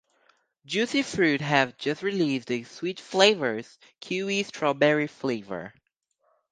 Juicy 0.65 1.03
Fruit 1.03 1.41
have 1.41 1.77
just 1.77 2.01
released 2.01 2.49
a 2.49 2.63
"Sweet 2.63 2.99
Flavors" 2.99 3.77
Kiwi-Strawberry 3.99 5.05
flavor. 5.05 5.75